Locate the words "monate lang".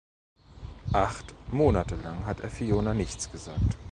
1.53-2.25